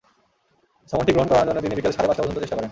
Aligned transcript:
সমনটি 0.89 1.11
গ্রহণ 1.13 1.27
করানোর 1.29 1.47
জন্য 1.49 1.63
তিনি 1.63 1.75
বিকেল 1.77 1.93
সাড়ে 1.93 2.07
পাঁচটা 2.07 2.21
পর্যন্ত 2.21 2.39
চেষ্টা 2.41 2.55
করেন। 2.57 2.69